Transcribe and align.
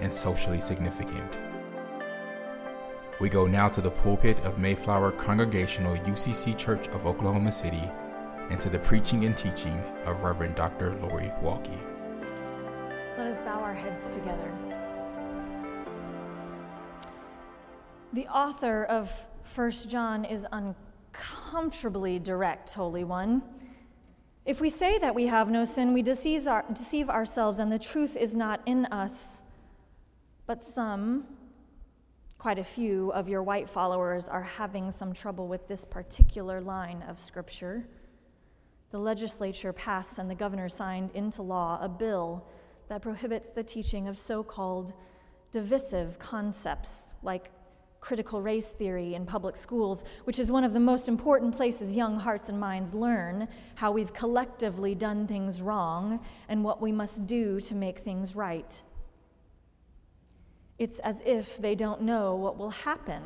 and 0.00 0.12
socially 0.12 0.60
significant. 0.60 1.38
We 3.18 3.28
go 3.28 3.46
now 3.46 3.68
to 3.68 3.80
the 3.80 3.90
pulpit 3.90 4.44
of 4.44 4.58
Mayflower 4.58 5.12
Congregational 5.12 5.96
UCC 5.96 6.56
Church 6.56 6.88
of 6.88 7.06
Oklahoma 7.06 7.50
City 7.50 7.90
and 8.50 8.60
to 8.60 8.68
the 8.68 8.78
preaching 8.78 9.24
and 9.24 9.36
teaching 9.36 9.78
of 10.04 10.22
Reverend 10.22 10.54
Dr. 10.54 10.94
Lori 10.98 11.32
Walke. 11.42 11.76
Let 13.16 13.26
us 13.28 13.40
bow 13.42 13.60
our 13.60 13.72
heads 13.72 14.14
together. 14.14 14.52
The 18.12 18.26
author 18.28 18.84
of 18.84 19.10
1 19.54 19.70
John 19.88 20.24
is 20.24 20.46
uncomfortably 20.52 22.18
direct, 22.18 22.74
Holy 22.74 23.04
One. 23.04 23.42
If 24.44 24.60
we 24.60 24.70
say 24.70 24.98
that 24.98 25.14
we 25.14 25.26
have 25.26 25.50
no 25.50 25.64
sin, 25.64 25.92
we 25.92 26.02
deceive, 26.02 26.46
our, 26.46 26.64
deceive 26.72 27.10
ourselves, 27.10 27.58
and 27.58 27.72
the 27.72 27.78
truth 27.78 28.16
is 28.16 28.34
not 28.34 28.60
in 28.64 28.86
us. 28.86 29.42
But 30.46 30.62
some, 30.62 31.26
quite 32.38 32.58
a 32.58 32.64
few 32.64 33.10
of 33.12 33.28
your 33.28 33.42
white 33.42 33.68
followers, 33.68 34.28
are 34.28 34.42
having 34.42 34.90
some 34.90 35.12
trouble 35.12 35.48
with 35.48 35.66
this 35.66 35.84
particular 35.84 36.60
line 36.60 37.02
of 37.08 37.18
Scripture. 37.20 37.88
The 38.90 38.98
legislature 38.98 39.72
passed 39.72 40.18
and 40.18 40.30
the 40.30 40.34
governor 40.34 40.68
signed 40.68 41.10
into 41.14 41.42
law 41.42 41.78
a 41.82 41.88
bill 41.88 42.46
that 42.88 43.02
prohibits 43.02 43.50
the 43.50 43.64
teaching 43.64 44.06
of 44.06 44.18
so 44.18 44.44
called 44.44 44.92
divisive 45.50 46.18
concepts 46.18 47.14
like 47.22 47.50
critical 48.00 48.40
race 48.40 48.68
theory 48.68 49.14
in 49.14 49.26
public 49.26 49.56
schools, 49.56 50.04
which 50.24 50.38
is 50.38 50.52
one 50.52 50.62
of 50.62 50.72
the 50.72 50.78
most 50.78 51.08
important 51.08 51.56
places 51.56 51.96
young 51.96 52.16
hearts 52.16 52.48
and 52.48 52.60
minds 52.60 52.94
learn 52.94 53.48
how 53.74 53.90
we've 53.90 54.12
collectively 54.12 54.94
done 54.94 55.26
things 55.26 55.60
wrong 55.60 56.20
and 56.48 56.62
what 56.62 56.80
we 56.80 56.92
must 56.92 57.26
do 57.26 57.58
to 57.58 57.74
make 57.74 57.98
things 57.98 58.36
right. 58.36 58.80
It's 60.78 60.98
as 61.00 61.22
if 61.24 61.56
they 61.58 61.74
don't 61.74 62.02
know 62.02 62.34
what 62.34 62.58
will 62.58 62.70
happen 62.70 63.22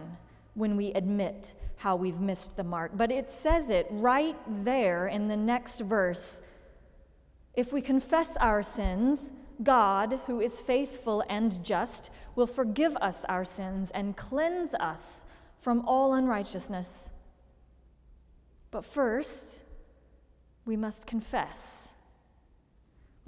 when 0.54 0.76
we 0.76 0.92
admit 0.92 1.52
how 1.76 1.96
we've 1.96 2.20
missed 2.20 2.56
the 2.56 2.64
mark. 2.64 2.92
But 2.94 3.10
it 3.10 3.30
says 3.30 3.70
it 3.70 3.86
right 3.90 4.36
there 4.46 5.06
in 5.06 5.28
the 5.28 5.36
next 5.36 5.80
verse. 5.80 6.42
If 7.54 7.72
we 7.72 7.80
confess 7.80 8.36
our 8.36 8.62
sins, 8.62 9.32
God, 9.62 10.20
who 10.26 10.40
is 10.40 10.60
faithful 10.60 11.24
and 11.28 11.62
just, 11.64 12.10
will 12.34 12.46
forgive 12.46 12.96
us 12.96 13.24
our 13.26 13.44
sins 13.44 13.90
and 13.90 14.16
cleanse 14.16 14.74
us 14.74 15.24
from 15.58 15.84
all 15.86 16.14
unrighteousness. 16.14 17.10
But 18.70 18.84
first, 18.84 19.62
we 20.64 20.76
must 20.76 21.06
confess. 21.06 21.94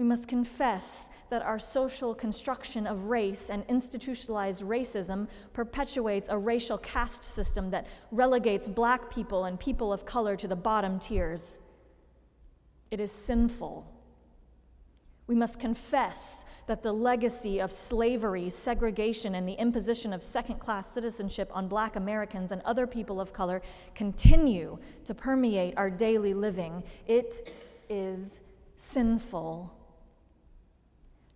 We 0.03 0.09
must 0.09 0.27
confess 0.27 1.11
that 1.31 1.43
our 1.43 1.61
social 1.61 2.13
construction 2.13 2.89
of 2.89 3.05
race 3.05 3.51
and 3.51 3.65
institutionalized 3.69 4.65
racism 4.65 5.29
perpetuates 5.53 6.29
a 6.29 6.37
racial 6.37 6.77
caste 6.77 7.25
system 7.25 7.71
that 7.71 7.87
relegates 8.11 8.69
black 8.69 9.13
people 9.13 9.45
and 9.45 9.61
people 9.61 9.93
of 9.93 10.05
color 10.05 10.35
to 10.35 10.49
the 10.49 10.57
bottom 10.57 10.99
tiers. 10.99 11.61
It 12.91 12.99
is 12.99 13.13
sinful. 13.13 13.87
We 15.29 15.37
must 15.37 15.61
confess 15.61 16.45
that 16.67 16.83
the 16.83 16.93
legacy 16.93 17.61
of 17.61 17.71
slavery, 17.71 18.51
segregation, 18.51 19.37
and 19.37 19.49
the 19.49 19.55
imposition 19.55 20.13
of 20.13 20.25
second 20.25 20.59
class 20.59 20.91
citizenship 20.91 21.49
on 21.55 21.69
black 21.69 21.95
Americans 21.95 22.51
and 22.51 22.61
other 22.63 22.89
people 22.89 23.21
of 23.21 23.33
color 23.33 23.63
continue 23.95 24.81
to 25.05 25.15
permeate 25.15 25.75
our 25.77 25.91
daily 25.91 26.35
living. 26.35 26.83
It 27.07 27.53
is 27.89 28.41
sinful. 28.77 29.79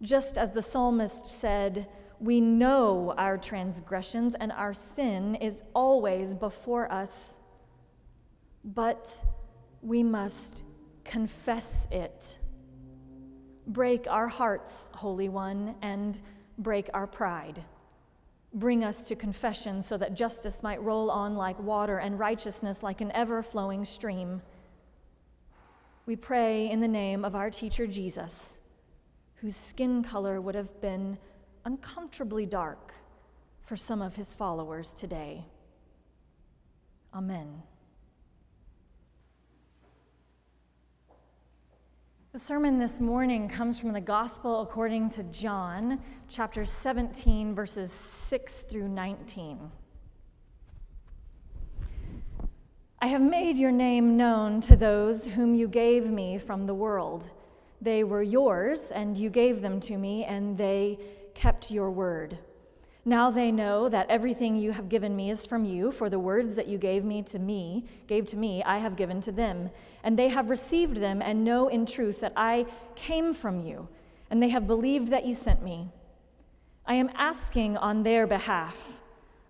Just 0.03 0.37
as 0.37 0.53
the 0.53 0.63
psalmist 0.63 1.27
said, 1.27 1.89
we 2.21 2.41
know 2.41 3.15
our 3.17 3.39
transgressions 3.39 4.35
and 4.35 4.53
our 4.53 4.75
sin 4.75 5.35
is 5.37 5.63
always 5.75 6.35
before 6.35 6.91
us, 6.91 7.41
but 8.65 9.23
we 9.83 10.03
must 10.03 10.63
confess 11.05 11.89
it. 11.91 12.39
Break 13.67 14.07
our 14.09 14.29
hearts, 14.29 14.91
Holy 14.95 15.29
One, 15.29 15.75
and 15.83 16.21
break 16.59 16.89
our 16.95 17.07
pride. 17.07 17.63
Bring 18.53 18.85
us 18.85 19.09
to 19.09 19.17
confession 19.17 19.83
so 19.83 19.97
that 19.99 20.15
justice 20.15 20.63
might 20.63 20.83
roll 20.83 21.11
on 21.11 21.37
like 21.37 21.59
water 21.61 21.99
and 21.99 22.19
righteousness 22.19 22.83
like 22.83 23.01
an 23.01 23.13
ever 23.13 23.43
flowing 23.43 23.85
stream. 23.85 24.41
We 26.07 26.17
pray 26.17 26.71
in 26.71 26.81
the 26.81 26.89
name 26.89 27.25
of 27.25 27.35
our 27.35 27.51
teacher 27.51 27.87
Jesus 27.87 28.61
whose 29.47 29.55
skin 29.55 30.03
color 30.03 30.41
would 30.41 30.57
have 30.57 30.81
been 30.81 31.17
uncomfortably 31.65 32.45
dark 32.45 32.93
for 33.63 33.77
some 33.77 34.03
of 34.03 34.17
his 34.17 34.35
followers 34.35 34.93
today. 34.93 35.45
Amen. 37.15 37.63
The 42.33 42.41
sermon 42.41 42.81
this 42.81 43.01
morning 43.01 43.49
comes 43.49 43.79
from 43.79 43.93
the 43.93 44.01
Gospel 44.01 44.63
according 44.63 45.11
to 45.11 45.23
John, 45.23 46.01
chapter 46.29 46.65
17, 46.65 47.55
verses 47.55 47.93
6 47.93 48.63
through 48.63 48.89
19. 48.89 49.71
I 52.99 53.07
have 53.07 53.23
made 53.23 53.59
your 53.59 53.71
name 53.71 54.17
known 54.17 54.61
to 54.63 54.75
those 54.75 55.25
whom 55.25 55.55
you 55.55 55.69
gave 55.69 56.11
me 56.11 56.37
from 56.37 56.67
the 56.67 56.75
world. 56.75 57.31
They 57.81 58.05
were 58.05 58.23
yours, 58.23 58.91
and 58.91 59.17
you 59.17 59.31
gave 59.31 59.61
them 59.61 59.81
to 59.81 59.97
me, 59.97 60.25
and 60.25 60.57
they 60.57 60.99
kept 61.35 61.71
your 61.71 61.91
word. 61.91 62.39
Now 63.05 63.31
they 63.31 63.53
know 63.53 63.89
that 63.89 64.11
everything 64.11 64.57
you 64.57 64.73
have 64.73 64.89
given 64.89 65.15
me 65.15 65.31
is 65.31 65.47
from 65.47 65.65
you, 65.65 65.93
for 65.93 66.11
the 66.11 66.19
words 66.19 66.57
that 66.57 66.67
you 66.67 66.77
gave 66.77 67.05
me 67.05 67.23
to 67.23 67.39
me, 67.39 67.85
gave 68.09 68.27
to 68.27 68.37
me, 68.37 68.65
I 68.65 68.79
have 68.79 68.97
given 68.97 69.21
to 69.21 69.33
them. 69.33 69.71
And 70.03 70.19
they 70.19 70.29
have 70.29 70.51
received 70.51 70.97
them 70.97 71.23
and 71.23 71.45
know 71.45 71.69
in 71.69 71.87
truth 71.87 72.21
that 72.21 72.33
I 72.37 72.67
came 72.97 73.33
from 73.33 73.61
you, 73.61 73.89
and 74.29 74.43
they 74.43 74.49
have 74.49 74.67
believed 74.67 75.09
that 75.09 75.25
you 75.25 75.35
sent 75.35 75.63
me. 75.63 75.89
I 76.85 76.95
am 76.95 77.11
asking 77.15 77.77
on 77.77 78.03
their 78.03 78.27
behalf. 78.27 79.01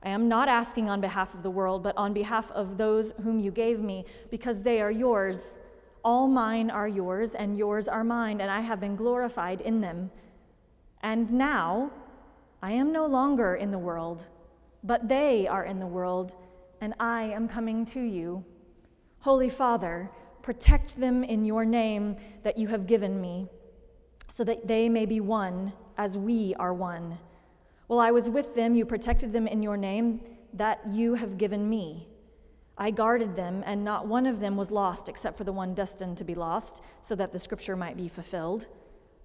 I 0.03 0.11
am 0.11 0.29
not 0.29 0.49
asking 0.49 0.91
on 0.91 1.01
behalf 1.01 1.33
of 1.33 1.43
the 1.43 1.51
world, 1.51 1.83
but 1.83 1.97
on 1.97 2.13
behalf 2.13 2.51
of 2.53 2.77
those 2.77 3.13
whom 3.23 3.41
you 3.41 3.51
gave 3.51 3.81
me, 3.81 4.05
because 4.31 4.63
they 4.63 4.83
are 4.83 4.91
yours 4.91 5.57
all 6.07 6.29
mine 6.29 6.71
are 6.71 6.87
yours, 6.87 7.31
and 7.31 7.59
yours 7.59 7.89
are 7.89 8.05
mine, 8.05 8.41
and 8.41 8.49
I 8.49 8.61
have 8.61 8.79
been 8.79 8.95
glorified 8.95 9.61
in 9.61 9.81
them. 9.81 10.13
And 11.03 11.33
now 11.33 11.91
I 12.63 12.71
am 12.71 12.93
no 12.93 13.07
longer 13.07 13.57
in 13.57 13.73
the 13.73 13.79
world, 13.81 14.29
but 14.85 15.09
they 15.09 15.49
are 15.49 15.65
in 15.65 15.81
the 15.81 15.87
world, 15.87 16.33
and 16.81 16.95
I 17.01 17.25
am 17.25 17.49
coming 17.49 17.85
to 17.87 18.01
you. 18.01 18.45
Holy 19.19 19.49
Father, 19.49 20.09
protect 20.43 21.01
them 21.01 21.25
in 21.25 21.45
your 21.45 21.65
name 21.65 22.15
that 22.45 22.57
you 22.57 22.69
have 22.69 22.87
given 22.87 23.21
me, 23.21 23.49
so 24.29 24.45
that 24.45 24.69
they 24.69 24.89
may 24.89 25.07
be 25.07 25.19
one 25.19 25.73
as 25.99 26.17
we 26.17 26.55
are 26.55 26.73
one. 26.73 27.19
While 27.89 27.99
I 27.99 28.13
was 28.13 28.31
with 28.31 28.55
them, 28.55 28.77
you 28.77 28.87
protected 28.87 29.33
them 29.33 29.49
in 29.49 29.61
your 29.61 29.77
name 29.77 30.21
that 30.53 30.83
you 30.89 31.15
have 31.15 31.37
given 31.37 31.69
me. 31.69 32.07
I 32.79 32.91
guarded 32.91 33.37
them, 33.37 33.63
and 33.65 33.85
not 33.85 34.07
one 34.07 34.27
of 34.27 34.41
them 34.41 34.57
was 34.57 34.71
lost 34.71 35.09
except 35.09 35.39
for 35.39 35.45
the 35.45 35.53
one 35.53 35.75
destined 35.75 36.19
to 36.19 36.25
be 36.25 36.35
lost, 36.35 36.83
so 37.01 37.15
that 37.15 37.33
the 37.33 37.39
scripture 37.39 37.77
might 37.77 37.97
be 37.97 38.09
fulfilled. 38.09 38.67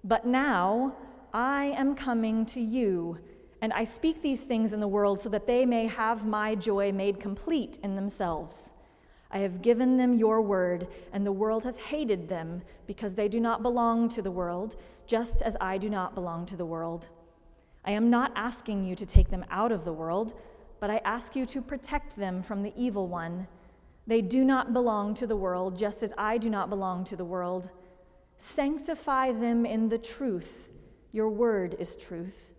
But 0.02 0.26
now 0.26 0.96
I 1.34 1.66
am 1.76 1.94
coming 1.94 2.46
to 2.46 2.60
you, 2.60 3.18
and 3.60 3.72
I 3.72 3.84
speak 3.84 4.22
these 4.22 4.44
things 4.44 4.72
in 4.72 4.80
the 4.80 4.88
world 4.88 5.20
so 5.20 5.28
that 5.28 5.46
they 5.46 5.66
may 5.66 5.86
have 5.86 6.26
my 6.26 6.54
joy 6.54 6.92
made 6.92 7.20
complete 7.20 7.78
in 7.82 7.94
themselves. 7.94 8.72
I 9.30 9.38
have 9.38 9.62
given 9.62 9.96
them 9.96 10.14
your 10.14 10.42
word, 10.42 10.88
and 11.12 11.24
the 11.24 11.32
world 11.32 11.64
has 11.64 11.78
hated 11.78 12.28
them 12.28 12.62
because 12.86 13.14
they 13.14 13.28
do 13.28 13.40
not 13.40 13.62
belong 13.62 14.08
to 14.10 14.22
the 14.22 14.30
world, 14.30 14.76
just 15.06 15.42
as 15.42 15.56
I 15.60 15.78
do 15.78 15.88
not 15.88 16.14
belong 16.14 16.46
to 16.46 16.56
the 16.56 16.66
world. 16.66 17.08
I 17.84 17.92
am 17.92 18.10
not 18.10 18.32
asking 18.36 18.84
you 18.84 18.94
to 18.96 19.06
take 19.06 19.30
them 19.30 19.44
out 19.50 19.72
of 19.72 19.84
the 19.84 19.92
world, 19.92 20.34
but 20.82 20.90
I 20.90 21.00
ask 21.04 21.36
you 21.36 21.46
to 21.46 21.62
protect 21.62 22.16
them 22.16 22.42
from 22.42 22.64
the 22.64 22.72
evil 22.76 23.06
one. 23.06 23.46
They 24.08 24.20
do 24.20 24.44
not 24.44 24.72
belong 24.72 25.14
to 25.14 25.28
the 25.28 25.36
world, 25.36 25.78
just 25.78 26.02
as 26.02 26.12
I 26.18 26.38
do 26.38 26.50
not 26.50 26.70
belong 26.70 27.04
to 27.04 27.14
the 27.14 27.24
world. 27.24 27.70
Sanctify 28.36 29.30
them 29.30 29.64
in 29.64 29.90
the 29.90 29.98
truth. 29.98 30.70
Your 31.12 31.28
word 31.28 31.76
is 31.78 31.96
truth. 31.96 32.50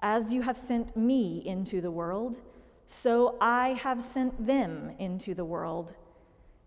As 0.00 0.32
you 0.32 0.40
have 0.40 0.56
sent 0.56 0.96
me 0.96 1.42
into 1.44 1.82
the 1.82 1.90
world, 1.90 2.40
so 2.86 3.36
I 3.38 3.74
have 3.74 4.02
sent 4.02 4.46
them 4.46 4.92
into 4.98 5.34
the 5.34 5.44
world. 5.44 5.94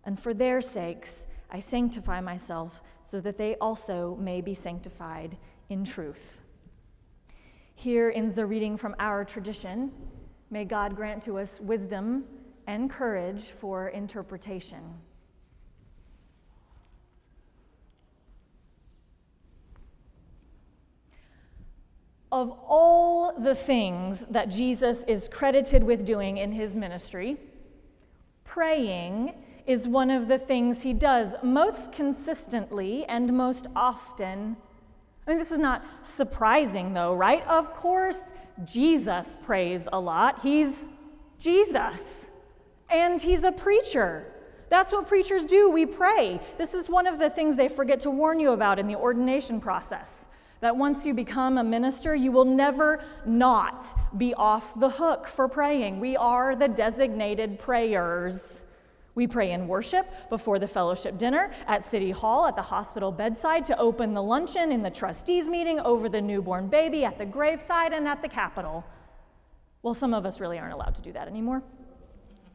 And 0.04 0.20
for 0.20 0.32
their 0.32 0.60
sakes, 0.60 1.26
I 1.50 1.58
sanctify 1.58 2.20
myself, 2.20 2.80
so 3.02 3.20
that 3.22 3.38
they 3.38 3.56
also 3.56 4.16
may 4.20 4.40
be 4.40 4.54
sanctified 4.54 5.36
in 5.68 5.82
truth. 5.82 6.40
Here 7.74 8.12
ends 8.14 8.34
the 8.34 8.46
reading 8.46 8.76
from 8.76 8.94
our 9.00 9.24
tradition. 9.24 9.90
May 10.52 10.66
God 10.66 10.94
grant 10.94 11.22
to 11.22 11.38
us 11.38 11.58
wisdom 11.62 12.24
and 12.66 12.90
courage 12.90 13.44
for 13.44 13.88
interpretation. 13.88 14.82
Of 22.30 22.50
all 22.68 23.32
the 23.40 23.54
things 23.54 24.26
that 24.26 24.50
Jesus 24.50 25.04
is 25.04 25.26
credited 25.26 25.82
with 25.84 26.04
doing 26.04 26.36
in 26.36 26.52
his 26.52 26.76
ministry, 26.76 27.38
praying 28.44 29.32
is 29.66 29.88
one 29.88 30.10
of 30.10 30.28
the 30.28 30.38
things 30.38 30.82
he 30.82 30.92
does 30.92 31.34
most 31.42 31.92
consistently 31.92 33.06
and 33.06 33.32
most 33.32 33.68
often. 33.74 34.58
I 35.26 35.30
mean, 35.30 35.38
this 35.38 35.52
is 35.52 35.58
not 35.58 35.84
surprising, 36.02 36.94
though, 36.94 37.14
right? 37.14 37.46
Of 37.46 37.72
course, 37.74 38.32
Jesus 38.64 39.38
prays 39.42 39.88
a 39.92 40.00
lot. 40.00 40.40
He's 40.42 40.88
Jesus, 41.38 42.30
and 42.90 43.20
he's 43.20 43.44
a 43.44 43.52
preacher. 43.52 44.26
That's 44.68 44.92
what 44.92 45.06
preachers 45.06 45.44
do. 45.44 45.70
We 45.70 45.86
pray. 45.86 46.40
This 46.56 46.74
is 46.74 46.88
one 46.88 47.06
of 47.06 47.18
the 47.18 47.28
things 47.28 47.56
they 47.56 47.68
forget 47.68 48.00
to 48.00 48.10
warn 48.10 48.40
you 48.40 48.52
about 48.52 48.78
in 48.78 48.86
the 48.86 48.96
ordination 48.96 49.60
process. 49.60 50.26
That 50.60 50.76
once 50.76 51.04
you 51.04 51.12
become 51.12 51.58
a 51.58 51.64
minister, 51.64 52.14
you 52.14 52.32
will 52.32 52.44
never 52.44 53.02
not 53.26 53.94
be 54.16 54.32
off 54.34 54.78
the 54.78 54.88
hook 54.88 55.26
for 55.26 55.48
praying. 55.48 56.00
We 56.00 56.16
are 56.16 56.56
the 56.56 56.68
designated 56.68 57.58
prayers. 57.58 58.64
We 59.14 59.26
pray 59.26 59.52
in 59.52 59.68
worship 59.68 60.30
before 60.30 60.58
the 60.58 60.68
fellowship 60.68 61.18
dinner, 61.18 61.50
at 61.66 61.84
City 61.84 62.10
Hall, 62.10 62.46
at 62.46 62.56
the 62.56 62.62
hospital 62.62 63.12
bedside, 63.12 63.64
to 63.66 63.78
open 63.78 64.14
the 64.14 64.22
luncheon, 64.22 64.72
in 64.72 64.82
the 64.82 64.90
trustees' 64.90 65.50
meeting, 65.50 65.78
over 65.80 66.08
the 66.08 66.20
newborn 66.20 66.68
baby, 66.68 67.04
at 67.04 67.18
the 67.18 67.26
graveside, 67.26 67.92
and 67.92 68.08
at 68.08 68.22
the 68.22 68.28
Capitol. 68.28 68.84
Well, 69.82 69.94
some 69.94 70.14
of 70.14 70.24
us 70.24 70.40
really 70.40 70.58
aren't 70.58 70.72
allowed 70.72 70.94
to 70.94 71.02
do 71.02 71.12
that 71.12 71.28
anymore, 71.28 71.62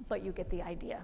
but 0.08 0.24
you 0.24 0.32
get 0.32 0.50
the 0.50 0.64
idea. 0.64 1.04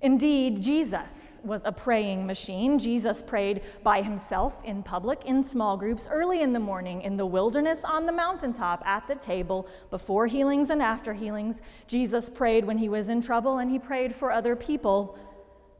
Indeed, 0.00 0.62
Jesus 0.62 1.40
was 1.42 1.62
a 1.64 1.72
praying 1.72 2.24
machine. 2.24 2.78
Jesus 2.78 3.20
prayed 3.20 3.62
by 3.82 4.02
himself 4.02 4.62
in 4.64 4.84
public, 4.84 5.24
in 5.24 5.42
small 5.42 5.76
groups, 5.76 6.06
early 6.08 6.40
in 6.40 6.52
the 6.52 6.60
morning, 6.60 7.02
in 7.02 7.16
the 7.16 7.26
wilderness, 7.26 7.84
on 7.84 8.06
the 8.06 8.12
mountaintop, 8.12 8.82
at 8.86 9.08
the 9.08 9.16
table, 9.16 9.68
before 9.90 10.28
healings 10.28 10.70
and 10.70 10.80
after 10.80 11.14
healings. 11.14 11.62
Jesus 11.88 12.30
prayed 12.30 12.64
when 12.64 12.78
he 12.78 12.88
was 12.88 13.08
in 13.08 13.20
trouble, 13.20 13.58
and 13.58 13.72
he 13.72 13.78
prayed 13.78 14.14
for 14.14 14.30
other 14.30 14.54
people. 14.54 15.18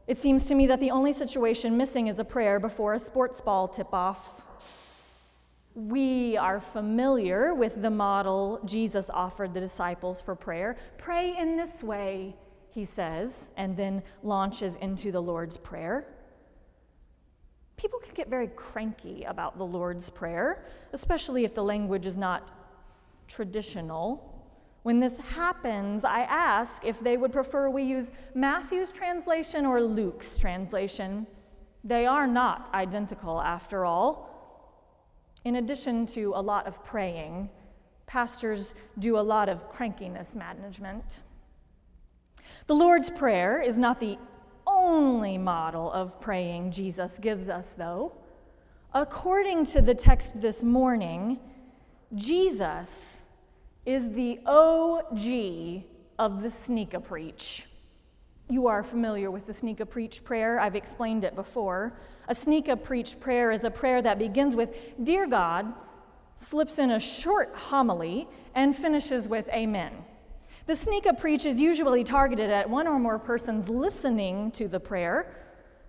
It 0.05 0.17
seems 0.17 0.47
to 0.47 0.55
me 0.55 0.67
that 0.67 0.81
the 0.81 0.91
only 0.91 1.13
situation 1.13 1.77
missing 1.77 2.07
is 2.07 2.19
a 2.19 2.25
prayer 2.25 2.59
before 2.59 2.93
a 2.93 2.99
sports 2.99 3.39
ball 3.39 3.69
tip 3.69 3.93
off. 3.93 4.43
We 5.75 6.35
are 6.35 6.59
familiar 6.59 7.53
with 7.53 7.81
the 7.81 7.91
model 7.91 8.59
Jesus 8.65 9.09
offered 9.09 9.53
the 9.53 9.61
disciples 9.61 10.21
for 10.21 10.35
prayer. 10.35 10.75
Pray 10.97 11.37
in 11.37 11.55
this 11.55 11.81
way 11.81 12.35
he 12.71 12.85
says, 12.85 13.51
and 13.57 13.75
then 13.75 14.03
launches 14.23 14.75
into 14.77 15.11
the 15.11 15.21
Lord's 15.21 15.57
Prayer. 15.57 16.07
People 17.77 17.99
can 17.99 18.13
get 18.13 18.29
very 18.29 18.47
cranky 18.47 19.23
about 19.23 19.57
the 19.57 19.65
Lord's 19.65 20.09
Prayer, 20.09 20.65
especially 20.93 21.45
if 21.45 21.55
the 21.55 21.63
language 21.63 22.05
is 22.05 22.17
not 22.17 22.51
traditional. 23.27 24.25
When 24.83 24.99
this 24.99 25.17
happens, 25.19 26.03
I 26.03 26.21
ask 26.21 26.85
if 26.85 26.99
they 26.99 27.17
would 27.17 27.31
prefer 27.31 27.69
we 27.69 27.83
use 27.83 28.11
Matthew's 28.33 28.91
translation 28.91 29.65
or 29.65 29.81
Luke's 29.81 30.37
translation. 30.37 31.27
They 31.83 32.05
are 32.05 32.27
not 32.27 32.69
identical, 32.73 33.41
after 33.41 33.85
all. 33.85 34.29
In 35.45 35.55
addition 35.55 36.05
to 36.07 36.33
a 36.35 36.41
lot 36.41 36.67
of 36.67 36.83
praying, 36.83 37.49
pastors 38.07 38.75
do 38.97 39.17
a 39.17 39.21
lot 39.21 39.47
of 39.47 39.71
crankiness 39.71 40.35
management. 40.35 41.21
The 42.67 42.75
Lord's 42.75 43.09
Prayer 43.09 43.61
is 43.61 43.77
not 43.77 43.99
the 43.99 44.17
only 44.65 45.37
model 45.37 45.91
of 45.91 46.19
praying 46.21 46.71
Jesus 46.71 47.19
gives 47.19 47.49
us, 47.49 47.73
though. 47.73 48.13
According 48.93 49.65
to 49.65 49.81
the 49.81 49.93
text 49.93 50.41
this 50.41 50.63
morning, 50.63 51.39
Jesus 52.15 53.27
is 53.85 54.11
the 54.11 54.39
OG 54.45 55.83
of 56.17 56.41
the 56.41 56.49
sneak 56.49 56.93
a 56.93 56.99
preach. 56.99 57.67
You 58.49 58.67
are 58.67 58.81
familiar 58.81 59.29
with 59.29 59.45
the 59.45 59.53
sneak 59.53 59.79
a 59.79 59.85
preach 59.85 60.23
prayer. 60.23 60.59
I've 60.59 60.75
explained 60.75 61.23
it 61.23 61.35
before. 61.35 61.93
A 62.27 62.35
sneak 62.35 62.67
a 62.67 62.75
preach 62.75 63.19
prayer 63.19 63.51
is 63.51 63.63
a 63.63 63.71
prayer 63.71 64.01
that 64.01 64.17
begins 64.17 64.55
with, 64.55 64.95
Dear 65.03 65.27
God, 65.27 65.71
slips 66.35 66.79
in 66.79 66.91
a 66.91 66.99
short 66.99 67.55
homily, 67.55 68.27
and 68.55 68.75
finishes 68.75 69.27
with 69.27 69.49
Amen. 69.49 69.91
The 70.69 70.75
sneak 70.75 71.07
preach 71.17 71.47
is 71.47 71.59
usually 71.59 72.03
targeted 72.03 72.51
at 72.51 72.69
one 72.69 72.85
or 72.85 72.99
more 72.99 73.17
persons 73.17 73.69
listening 73.69 74.51
to 74.51 74.67
the 74.67 74.79
prayer. 74.79 75.35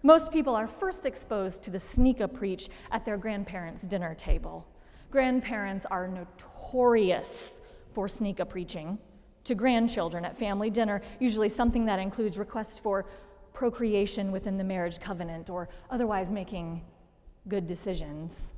Most 0.02 0.32
people 0.32 0.56
are 0.56 0.66
first 0.66 1.04
exposed 1.04 1.62
to 1.64 1.70
the 1.70 1.78
sneak 1.78 2.22
preach 2.32 2.70
at 2.90 3.04
their 3.04 3.18
grandparents' 3.18 3.82
dinner 3.82 4.14
table. 4.14 4.66
Grandparents 5.10 5.84
are 5.90 6.08
notorious 6.08 7.60
for 7.92 8.08
sneak 8.08 8.40
preaching 8.48 8.98
to 9.44 9.54
grandchildren 9.54 10.24
at 10.24 10.38
family 10.38 10.70
dinner, 10.70 11.02
usually 11.18 11.50
something 11.50 11.84
that 11.84 11.98
includes 11.98 12.38
requests 12.38 12.78
for 12.78 13.04
procreation 13.52 14.32
within 14.32 14.56
the 14.56 14.64
marriage 14.64 14.98
covenant 14.98 15.50
or 15.50 15.68
otherwise 15.90 16.32
making 16.32 16.80
good 17.48 17.66
decisions. 17.66 18.54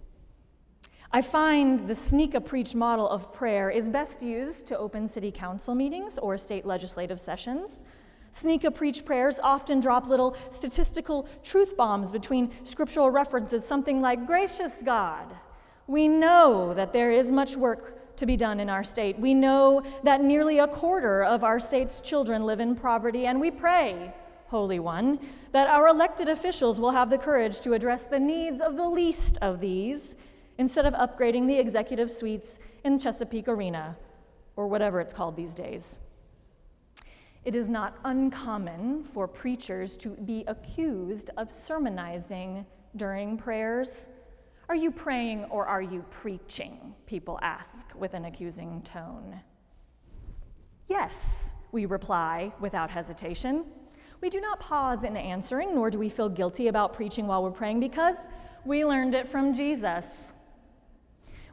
I 1.14 1.21
find 1.21 1.87
the 1.87 1.95
sneak 1.95 2.33
a 2.33 2.40
preach 2.40 2.75
model 2.75 3.07
of 3.07 3.35
prayer 3.35 3.69
is 3.69 3.90
best 3.90 4.23
used 4.23 4.66
to 4.69 4.78
open 4.78 5.07
city 5.07 5.31
council 5.31 5.75
meetings 5.75 6.19
or 6.19 6.38
state 6.38 6.64
legislative 6.64 7.21
sessions. 7.21 7.85
Sneak 8.31 8.64
a 8.64 8.71
preach 8.71 9.04
prayers 9.04 9.38
often 9.42 9.78
drop 9.78 10.07
little 10.07 10.35
statistical 10.49 11.28
truth 11.42 11.76
bombs 11.76 12.12
between 12.12 12.50
scriptural 12.64 13.11
references, 13.11 13.62
something 13.62 14.00
like, 14.00 14.26
Gracious 14.26 14.83
God, 14.83 15.37
we 15.87 16.09
know 16.09 16.73
that 16.73 16.95
there 16.95 17.11
is 17.11 17.31
much 17.31 17.57
work 17.57 18.16
to 18.16 18.25
be 18.25 18.38
done 18.38 18.59
in 18.59 18.71
our 18.71 18.83
state. 18.83 19.19
We 19.19 19.35
know 19.35 19.83
that 20.04 20.23
nearly 20.25 20.61
a 20.61 20.66
quarter 20.66 21.23
of 21.23 21.45
our 21.45 21.61
state's 21.61 22.00
children 22.00 22.47
live 22.47 22.61
in 22.61 22.75
poverty, 22.75 23.26
and 23.26 23.38
we 23.38 23.50
pray, 23.50 24.14
Holy 24.47 24.78
One, 24.78 25.19
that 25.52 25.69
our 25.69 25.88
elected 25.88 26.31
officials 26.31 26.81
will 26.81 26.92
have 26.92 27.11
the 27.11 27.19
courage 27.19 27.61
to 27.61 27.75
address 27.75 28.04
the 28.04 28.19
needs 28.19 28.62
of 28.62 28.78
the 28.78 28.88
least 28.88 29.37
of 29.42 29.61
these 29.61 30.16
instead 30.62 30.87
of 30.87 30.95
upgrading 30.95 31.49
the 31.49 31.59
executive 31.59 32.09
suites 32.09 32.61
in 32.85 32.97
Chesapeake 32.97 33.49
Arena, 33.49 33.97
or 34.54 34.69
whatever 34.69 35.00
it's 35.00 35.12
called 35.12 35.35
these 35.35 35.57
days. 35.57 35.99
It 37.45 37.57
is 37.57 37.69
not 37.69 37.99
uncommon 38.04 39.02
for 39.02 39.26
preachers 39.26 39.97
to 39.97 40.11
be 40.11 40.45
accused 40.47 41.31
of 41.37 41.50
sermonizing 41.50 42.64
during 42.95 43.37
prayers. 43.37 44.09
Are 44.69 44.76
you 44.76 44.92
praying 44.92 45.47
or 45.47 45.66
are 45.66 45.83
you 45.83 46.04
preaching? 46.11 46.95
People 47.07 47.40
ask 47.42 47.88
with 47.97 48.14
an 48.14 48.26
accusing 48.26 48.83
tone. 48.83 49.40
Yes, 50.87 51.54
we 51.73 51.87
reply 51.87 52.52
without 52.61 52.88
hesitation. 52.88 53.64
We 54.21 54.31
do 54.31 54.40
not 54.40 54.61
pause 54.61 55.02
in 55.02 55.16
answering, 55.16 55.75
nor 55.75 55.90
do 55.90 55.99
we 55.99 56.09
feel 56.09 56.28
guilty 56.28 56.69
about 56.69 56.92
preaching 56.92 57.26
while 57.26 57.42
we're 57.42 57.50
praying 57.50 57.81
because 57.81 58.19
we 58.64 58.85
learned 58.85 59.16
it 59.16 59.26
from 59.26 59.52
Jesus. 59.52 60.35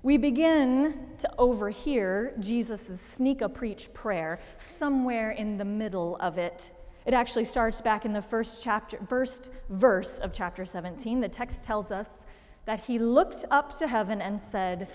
We 0.01 0.17
begin 0.17 0.97
to 1.17 1.29
overhear 1.37 2.33
Jesus' 2.39 3.01
sneak 3.01 3.41
a 3.41 3.49
preach 3.49 3.93
prayer 3.93 4.39
somewhere 4.57 5.31
in 5.31 5.57
the 5.57 5.65
middle 5.65 6.15
of 6.17 6.37
it. 6.37 6.71
It 7.05 7.13
actually 7.13 7.45
starts 7.45 7.81
back 7.81 8.05
in 8.05 8.13
the 8.13 8.21
first 8.21 8.63
chapter, 8.63 8.97
first 9.09 9.51
verse 9.69 10.19
of 10.19 10.31
chapter 10.31 10.63
17. 10.63 11.19
The 11.19 11.27
text 11.27 11.63
tells 11.63 11.91
us 11.91 12.25
that 12.65 12.81
he 12.81 12.97
looked 12.97 13.43
up 13.51 13.77
to 13.79 13.87
heaven 13.87 14.21
and 14.21 14.41
said, 14.41 14.89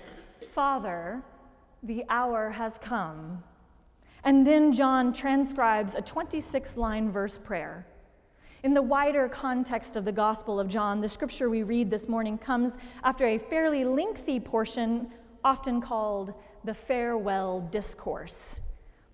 Father, 0.52 1.22
the 1.82 2.04
hour 2.08 2.50
has 2.50 2.78
come. 2.78 3.42
And 4.22 4.46
then 4.46 4.72
John 4.72 5.12
transcribes 5.12 5.94
a 5.94 6.00
26 6.00 6.78
line 6.78 7.10
verse 7.10 7.36
prayer. 7.36 7.86
In 8.64 8.72
the 8.72 8.80
wider 8.80 9.28
context 9.28 9.94
of 9.94 10.06
the 10.06 10.12
Gospel 10.12 10.58
of 10.58 10.68
John, 10.68 11.02
the 11.02 11.08
scripture 11.10 11.50
we 11.50 11.62
read 11.62 11.90
this 11.90 12.08
morning 12.08 12.38
comes 12.38 12.78
after 13.02 13.26
a 13.26 13.36
fairly 13.36 13.84
lengthy 13.84 14.40
portion, 14.40 15.08
often 15.44 15.82
called 15.82 16.32
the 16.64 16.72
farewell 16.72 17.60
discourse. 17.70 18.62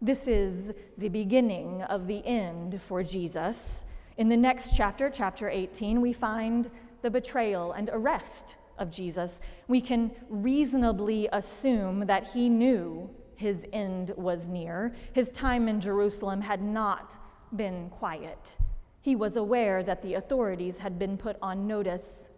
This 0.01 0.29
is 0.29 0.73
the 0.99 1.09
beginning 1.09 1.83
of 1.83 2.07
the 2.07 2.25
end 2.25 2.81
for 2.81 3.03
Jesus. 3.03 3.85
In 4.19 4.29
the 4.29 4.37
next 4.37 4.77
chapter, 4.77 5.11
chapter 5.11 5.51
18, 5.51 6.01
we 6.01 6.13
find 6.13 6.71
the 7.03 7.11
betrayal 7.11 7.73
and 7.73 7.91
arrest 7.93 8.57
of 8.79 8.89
Jesus. 8.89 9.41
We 9.67 9.81
can 9.81 10.13
reasonably 10.29 11.29
assume 11.33 12.07
that 12.07 12.29
he 12.29 12.49
knew 12.49 13.11
his 13.35 13.67
end 13.73 14.13
was 14.17 14.47
near. 14.47 14.95
His 15.13 15.33
time 15.33 15.67
in 15.67 15.81
Jerusalem 15.81 16.41
had 16.41 16.63
not 16.63 17.19
been 17.57 17.91
quiet. 17.91 18.55
He 19.01 19.17
was 19.17 19.37
aware 19.37 19.83
that 19.83 20.03
the 20.03 20.15
authorities 20.15 20.79
had 20.79 20.99
been 20.99 21.17
put 21.17 21.37
on 21.41 21.67
notice. 21.67 22.31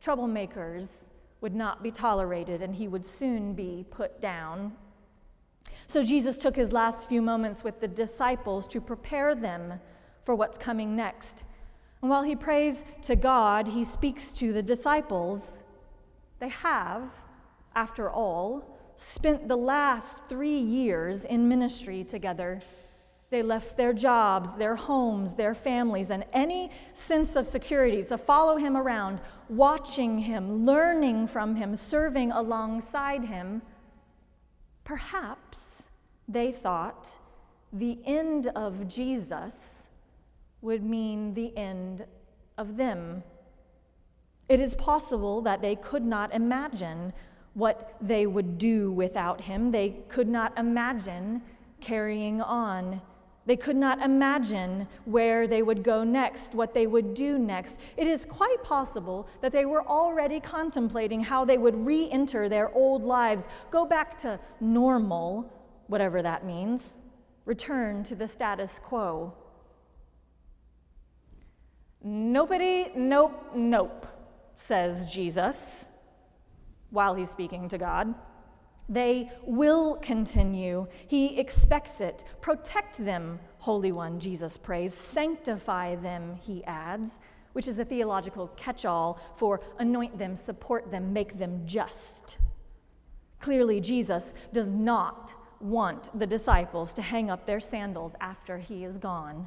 Troublemakers 0.00 1.06
would 1.40 1.54
not 1.54 1.82
be 1.82 1.90
tolerated, 1.90 2.62
and 2.62 2.74
he 2.74 2.86
would 2.86 3.04
soon 3.04 3.54
be 3.54 3.84
put 3.90 4.20
down. 4.20 4.72
So 5.86 6.04
Jesus 6.04 6.38
took 6.38 6.54
his 6.54 6.72
last 6.72 7.08
few 7.08 7.20
moments 7.20 7.64
with 7.64 7.80
the 7.80 7.88
disciples 7.88 8.66
to 8.68 8.80
prepare 8.80 9.34
them 9.34 9.80
for 10.24 10.34
what's 10.34 10.58
coming 10.58 10.94
next. 10.94 11.44
And 12.02 12.10
while 12.10 12.22
he 12.22 12.36
prays 12.36 12.84
to 13.02 13.16
God, 13.16 13.68
he 13.68 13.84
speaks 13.84 14.32
to 14.32 14.52
the 14.52 14.62
disciples. 14.62 15.62
They 16.38 16.48
have, 16.48 17.12
after 17.74 18.08
all, 18.08 18.78
spent 18.96 19.48
the 19.48 19.56
last 19.56 20.22
three 20.28 20.58
years 20.58 21.24
in 21.24 21.48
ministry 21.48 22.04
together. 22.04 22.60
They 23.30 23.42
left 23.44 23.76
their 23.76 23.92
jobs, 23.92 24.56
their 24.56 24.74
homes, 24.74 25.36
their 25.36 25.54
families, 25.54 26.10
and 26.10 26.24
any 26.32 26.70
sense 26.94 27.36
of 27.36 27.46
security 27.46 28.02
to 28.04 28.18
follow 28.18 28.56
him 28.56 28.76
around, 28.76 29.20
watching 29.48 30.18
him, 30.18 30.66
learning 30.66 31.28
from 31.28 31.54
him, 31.54 31.76
serving 31.76 32.32
alongside 32.32 33.24
him. 33.24 33.62
Perhaps 34.82 35.90
they 36.26 36.50
thought 36.50 37.18
the 37.72 38.00
end 38.04 38.48
of 38.48 38.88
Jesus 38.88 39.88
would 40.60 40.82
mean 40.82 41.34
the 41.34 41.56
end 41.56 42.04
of 42.58 42.76
them. 42.76 43.22
It 44.48 44.58
is 44.58 44.74
possible 44.74 45.40
that 45.42 45.62
they 45.62 45.76
could 45.76 46.04
not 46.04 46.34
imagine 46.34 47.12
what 47.54 47.94
they 48.00 48.26
would 48.26 48.58
do 48.58 48.90
without 48.90 49.42
him. 49.42 49.70
They 49.70 49.90
could 50.08 50.28
not 50.28 50.58
imagine 50.58 51.42
carrying 51.80 52.40
on. 52.40 53.00
They 53.50 53.56
could 53.56 53.74
not 53.74 54.00
imagine 54.00 54.86
where 55.06 55.48
they 55.48 55.60
would 55.60 55.82
go 55.82 56.04
next, 56.04 56.54
what 56.54 56.72
they 56.72 56.86
would 56.86 57.14
do 57.14 57.36
next. 57.36 57.80
It 57.96 58.06
is 58.06 58.24
quite 58.24 58.62
possible 58.62 59.28
that 59.40 59.50
they 59.50 59.64
were 59.64 59.84
already 59.84 60.38
contemplating 60.38 61.18
how 61.18 61.44
they 61.44 61.58
would 61.58 61.84
re 61.84 62.08
enter 62.12 62.48
their 62.48 62.72
old 62.76 63.02
lives, 63.02 63.48
go 63.72 63.84
back 63.84 64.16
to 64.18 64.38
normal, 64.60 65.52
whatever 65.88 66.22
that 66.22 66.46
means, 66.46 67.00
return 67.44 68.04
to 68.04 68.14
the 68.14 68.28
status 68.28 68.78
quo. 68.78 69.34
Nobody, 72.04 72.92
nope, 72.94 73.50
nope, 73.52 74.06
says 74.54 75.12
Jesus 75.12 75.88
while 76.90 77.16
he's 77.16 77.30
speaking 77.30 77.68
to 77.70 77.78
God. 77.78 78.14
They 78.90 79.30
will 79.44 79.94
continue. 79.96 80.88
He 81.06 81.38
expects 81.38 82.00
it. 82.00 82.24
Protect 82.40 83.02
them, 83.02 83.38
Holy 83.58 83.92
One, 83.92 84.18
Jesus 84.18 84.58
prays. 84.58 84.92
Sanctify 84.92 85.94
them, 85.94 86.36
he 86.42 86.64
adds, 86.64 87.20
which 87.52 87.68
is 87.68 87.78
a 87.78 87.84
theological 87.84 88.48
catch 88.56 88.84
all 88.84 89.20
for 89.36 89.60
anoint 89.78 90.18
them, 90.18 90.34
support 90.34 90.90
them, 90.90 91.12
make 91.12 91.38
them 91.38 91.62
just. 91.66 92.38
Clearly, 93.38 93.80
Jesus 93.80 94.34
does 94.52 94.70
not 94.70 95.34
want 95.60 96.10
the 96.18 96.26
disciples 96.26 96.92
to 96.94 97.02
hang 97.02 97.30
up 97.30 97.46
their 97.46 97.60
sandals 97.60 98.16
after 98.20 98.58
he 98.58 98.84
is 98.84 98.98
gone, 98.98 99.46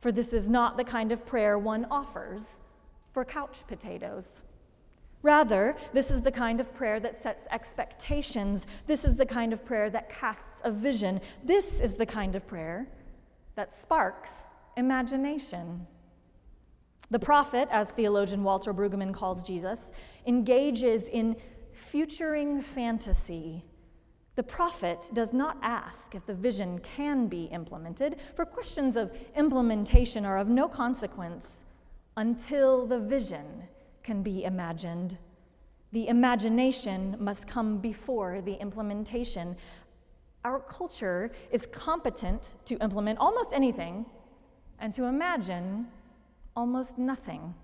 for 0.00 0.12
this 0.12 0.34
is 0.34 0.48
not 0.48 0.76
the 0.76 0.84
kind 0.84 1.10
of 1.10 1.24
prayer 1.24 1.58
one 1.58 1.86
offers 1.90 2.60
for 3.12 3.24
couch 3.24 3.64
potatoes. 3.66 4.44
Rather, 5.24 5.74
this 5.94 6.10
is 6.10 6.20
the 6.20 6.30
kind 6.30 6.60
of 6.60 6.72
prayer 6.74 7.00
that 7.00 7.16
sets 7.16 7.48
expectations. 7.50 8.66
This 8.86 9.06
is 9.06 9.16
the 9.16 9.24
kind 9.24 9.54
of 9.54 9.64
prayer 9.64 9.88
that 9.88 10.10
casts 10.10 10.60
a 10.64 10.70
vision. 10.70 11.18
This 11.42 11.80
is 11.80 11.94
the 11.94 12.04
kind 12.04 12.34
of 12.34 12.46
prayer 12.46 12.86
that 13.54 13.72
sparks 13.72 14.48
imagination. 14.76 15.86
The 17.10 17.18
prophet, 17.18 17.68
as 17.70 17.90
theologian 17.90 18.44
Walter 18.44 18.74
Brueggemann 18.74 19.14
calls 19.14 19.42
Jesus, 19.42 19.92
engages 20.26 21.08
in 21.08 21.36
futuring 21.72 22.60
fantasy. 22.60 23.64
The 24.36 24.42
prophet 24.42 25.08
does 25.14 25.32
not 25.32 25.56
ask 25.62 26.14
if 26.14 26.26
the 26.26 26.34
vision 26.34 26.80
can 26.80 27.28
be 27.28 27.44
implemented, 27.44 28.20
for 28.20 28.44
questions 28.44 28.94
of 28.94 29.16
implementation 29.34 30.26
are 30.26 30.36
of 30.36 30.48
no 30.48 30.68
consequence 30.68 31.64
until 32.14 32.86
the 32.86 32.98
vision 32.98 33.68
can 34.04 34.22
be 34.22 34.44
imagined. 34.44 35.18
The 35.92 36.06
imagination 36.08 37.16
must 37.18 37.48
come 37.48 37.78
before 37.78 38.40
the 38.42 38.54
implementation. 38.54 39.56
Our 40.44 40.60
culture 40.60 41.32
is 41.50 41.66
competent 41.66 42.56
to 42.66 42.76
implement 42.78 43.18
almost 43.18 43.52
anything 43.52 44.06
and 44.78 44.92
to 44.94 45.04
imagine 45.04 45.88
almost 46.54 46.98
nothing. 46.98 47.54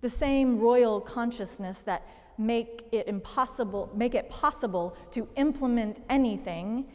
The 0.00 0.08
same 0.08 0.58
royal 0.58 1.00
consciousness 1.00 1.84
that 1.84 2.06
make 2.38 2.84
it 2.92 3.06
impossible 3.08 3.90
make 3.94 4.14
it 4.14 4.28
possible 4.30 4.96
to 5.10 5.28
implement 5.36 6.00
anything 6.08 6.86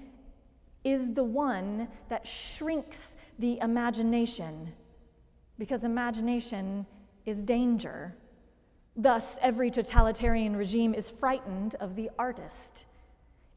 is 0.83 1.13
the 1.13 1.23
one 1.23 1.87
that 2.09 2.27
shrinks 2.27 3.15
the 3.37 3.59
imagination 3.59 4.73
because 5.59 5.83
imagination 5.83 6.85
is 7.25 7.37
danger 7.43 8.15
Thus, 8.99 9.37
every 9.43 9.69
totalitarian 9.69 10.55
regime 10.55 10.95
is 10.95 11.11
frightened 11.11 11.75
of 11.75 11.95
the 11.95 12.09
artist. 12.17 12.87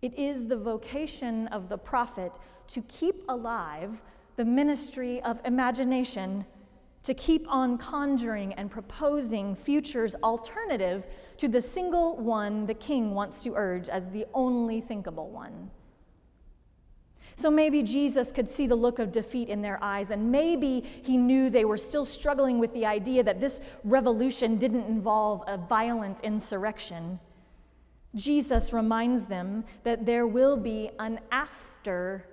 It 0.03 0.13
is 0.19 0.47
the 0.47 0.57
vocation 0.57 1.49
of 1.49 1.71
the 1.71 1.79
prophet 1.79 2.39
to 2.69 2.83
keep 2.83 3.25
alive 3.27 4.03
the 4.37 4.45
ministry 4.45 5.23
of 5.23 5.41
imagination, 5.47 6.45
to 7.03 7.15
keep 7.15 7.47
on 7.49 7.79
conjuring 7.79 8.53
and 8.55 8.71
proposing 8.71 9.55
futures 9.55 10.15
alternative 10.23 11.07
to 11.39 11.49
the 11.49 11.61
single 11.61 12.17
one 12.17 12.67
the 12.67 12.75
king 12.75 13.15
wants 13.15 13.43
to 13.43 13.55
urge 13.57 13.89
as 13.89 14.09
the 14.09 14.27
only 14.35 14.81
thinkable 14.81 15.31
one. 15.31 15.71
So 17.37 17.51
maybe 17.51 17.83
Jesus 17.83 18.33
could 18.33 18.49
see 18.49 18.67
the 18.67 18.77
look 18.77 18.99
of 18.99 19.13
defeat 19.13 19.49
in 19.49 19.63
their 19.63 19.83
eyes, 19.83 20.11
and 20.11 20.31
maybe 20.31 20.81
he 20.81 21.17
knew 21.17 21.49
they 21.49 21.65
were 21.65 21.79
still 21.79 22.05
struggling 22.05 22.59
with 22.59 22.73
the 22.75 22.87
idea 22.87 23.23
that 23.23 23.41
this 23.41 23.61
revolution 23.85 24.57
didn't 24.57 24.87
involve 24.87 25.43
a 25.47 25.57
violent 25.57 26.21
insurrection. 26.21 27.19
Jesus 28.15 28.73
reminds 28.73 29.27
them 29.27 29.65
that 29.85 30.05
there 30.05 30.27
will 30.27 30.57
be 30.57 30.91
an 30.99 31.21
after 31.31 32.27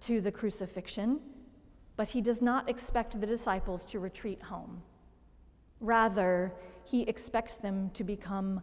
to 0.00 0.20
the 0.20 0.30
crucifixion, 0.30 1.20
but 1.96 2.08
he 2.08 2.20
does 2.20 2.42
not 2.42 2.68
expect 2.68 3.18
the 3.20 3.26
disciples 3.26 3.84
to 3.86 3.98
retreat 3.98 4.42
home. 4.42 4.82
Rather, 5.80 6.52
he 6.84 7.02
expects 7.02 7.54
them 7.54 7.90
to 7.94 8.04
become 8.04 8.62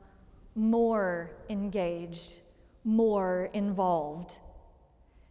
more 0.56 1.32
engaged, 1.50 2.42
more 2.84 3.50
involved 3.54 4.40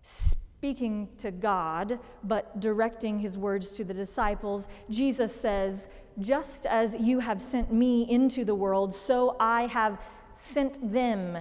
speaking 0.02 1.08
to 1.18 1.30
God, 1.30 1.98
but 2.22 2.60
directing 2.60 3.18
his 3.18 3.38
words 3.38 3.70
to 3.76 3.84
the 3.84 3.94
disciples, 3.94 4.68
Jesus 4.90 5.34
says, 5.34 5.88
Just 6.18 6.66
as 6.66 6.96
you 7.00 7.20
have 7.20 7.40
sent 7.40 7.72
me 7.72 8.08
into 8.10 8.44
the 8.44 8.54
world, 8.54 8.94
so 8.94 9.36
I 9.40 9.66
have 9.66 10.00
sent 10.34 10.92
them 10.92 11.38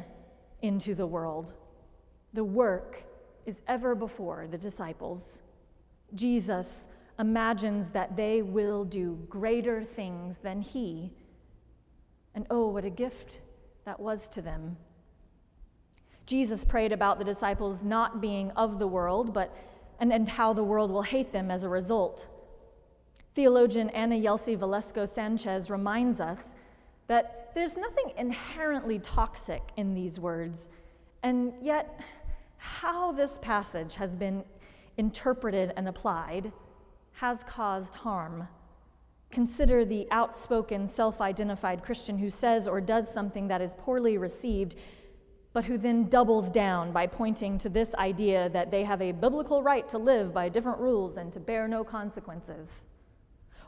into 0.61 0.95
the 0.95 1.07
world. 1.07 1.53
The 2.33 2.43
work 2.43 3.03
is 3.45 3.61
ever 3.67 3.95
before 3.95 4.47
the 4.49 4.57
disciples. 4.57 5.41
Jesus 6.15 6.87
imagines 7.19 7.89
that 7.89 8.15
they 8.15 8.41
will 8.41 8.85
do 8.85 9.19
greater 9.29 9.83
things 9.83 10.39
than 10.39 10.61
he. 10.61 11.11
And 12.33 12.45
oh, 12.49 12.67
what 12.67 12.85
a 12.85 12.89
gift 12.89 13.39
that 13.85 13.99
was 13.99 14.29
to 14.29 14.41
them. 14.41 14.77
Jesus 16.31 16.63
prayed 16.63 16.93
about 16.93 17.19
the 17.19 17.25
disciples 17.25 17.83
not 17.83 18.21
being 18.21 18.51
of 18.51 18.79
the 18.79 18.87
world, 18.87 19.33
but 19.33 19.53
and, 19.99 20.13
and 20.13 20.29
how 20.29 20.53
the 20.53 20.63
world 20.63 20.89
will 20.89 21.01
hate 21.01 21.33
them 21.33 21.51
as 21.51 21.63
a 21.63 21.67
result. 21.67 22.25
Theologian 23.35 23.89
Ana 23.89 24.15
Yelsey 24.15 24.57
Velasco 24.57 25.03
Sanchez 25.03 25.69
reminds 25.69 26.21
us 26.21 26.55
that 27.07 27.51
there's 27.53 27.75
nothing 27.75 28.13
inherently 28.17 28.97
toxic 28.97 29.61
in 29.75 29.93
these 29.93 30.21
words, 30.21 30.69
and 31.21 31.51
yet, 31.61 31.99
how 32.55 33.11
this 33.11 33.37
passage 33.39 33.95
has 33.95 34.15
been 34.15 34.45
interpreted 34.95 35.73
and 35.75 35.89
applied 35.89 36.53
has 37.15 37.43
caused 37.43 37.95
harm. 37.95 38.47
Consider 39.31 39.83
the 39.83 40.07
outspoken, 40.11 40.87
self 40.87 41.19
identified 41.19 41.83
Christian 41.83 42.19
who 42.19 42.29
says 42.29 42.69
or 42.69 42.79
does 42.79 43.13
something 43.13 43.49
that 43.49 43.61
is 43.61 43.75
poorly 43.77 44.17
received, 44.17 44.77
but 45.53 45.65
who 45.65 45.77
then 45.77 46.07
doubles 46.07 46.49
down 46.49 46.91
by 46.91 47.05
pointing 47.05 47.57
to 47.57 47.69
this 47.69 47.93
idea 47.95 48.49
that 48.49 48.71
they 48.71 48.83
have 48.83 49.01
a 49.01 49.11
biblical 49.11 49.61
right 49.61 49.87
to 49.89 49.97
live 49.97 50.33
by 50.33 50.47
different 50.47 50.79
rules 50.79 51.17
and 51.17 51.33
to 51.33 51.39
bear 51.39 51.67
no 51.67 51.83
consequences. 51.83 52.85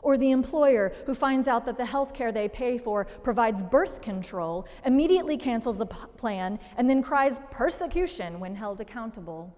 Or 0.00 0.18
the 0.18 0.30
employer 0.32 0.92
who 1.06 1.14
finds 1.14 1.48
out 1.48 1.64
that 1.66 1.76
the 1.76 1.86
health 1.86 2.12
care 2.12 2.30
they 2.30 2.48
pay 2.48 2.78
for 2.78 3.06
provides 3.22 3.62
birth 3.62 4.02
control, 4.02 4.66
immediately 4.84 5.36
cancels 5.36 5.78
the 5.78 5.86
p- 5.86 5.96
plan, 6.16 6.58
and 6.76 6.88
then 6.88 7.02
cries 7.02 7.40
persecution 7.50 8.38
when 8.38 8.54
held 8.54 8.80
accountable. 8.80 9.56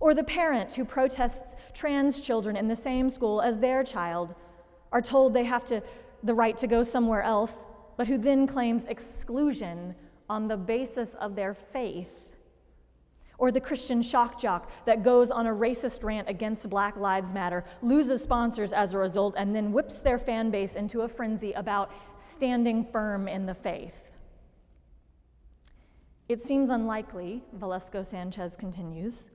Or 0.00 0.14
the 0.14 0.24
parent 0.24 0.72
who 0.72 0.84
protests 0.84 1.56
trans 1.74 2.20
children 2.20 2.56
in 2.56 2.68
the 2.68 2.76
same 2.76 3.08
school 3.10 3.40
as 3.40 3.58
their 3.58 3.84
child 3.84 4.34
are 4.90 5.02
told 5.02 5.32
they 5.32 5.44
have 5.44 5.64
to, 5.66 5.82
the 6.22 6.34
right 6.34 6.56
to 6.58 6.66
go 6.66 6.82
somewhere 6.82 7.22
else, 7.22 7.68
but 7.96 8.06
who 8.06 8.18
then 8.18 8.46
claims 8.46 8.86
exclusion 8.86 9.94
on 10.28 10.48
the 10.48 10.56
basis 10.56 11.14
of 11.16 11.34
their 11.34 11.54
faith. 11.54 12.36
Or 13.38 13.50
the 13.50 13.60
Christian 13.60 14.02
shock 14.02 14.38
jock 14.38 14.70
that 14.84 15.02
goes 15.02 15.30
on 15.30 15.46
a 15.46 15.50
racist 15.50 16.04
rant 16.04 16.28
against 16.28 16.70
Black 16.70 16.96
Lives 16.96 17.32
Matter, 17.34 17.64
loses 17.80 18.22
sponsors 18.22 18.72
as 18.72 18.94
a 18.94 18.98
result, 18.98 19.34
and 19.36 19.54
then 19.54 19.72
whips 19.72 20.00
their 20.00 20.18
fan 20.18 20.50
base 20.50 20.76
into 20.76 21.00
a 21.00 21.08
frenzy 21.08 21.52
about 21.52 21.90
standing 22.16 22.84
firm 22.84 23.26
in 23.26 23.46
the 23.46 23.54
faith. 23.54 24.12
It 26.28 26.42
seems 26.42 26.70
unlikely, 26.70 27.42
Velasco 27.52 28.02
Sanchez 28.02 28.56
continues, 28.56 29.30